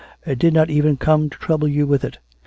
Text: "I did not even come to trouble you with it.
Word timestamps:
"I 0.25 0.33
did 0.33 0.51
not 0.55 0.71
even 0.71 0.97
come 0.97 1.29
to 1.29 1.37
trouble 1.37 1.67
you 1.67 1.85
with 1.85 2.03
it. 2.03 2.17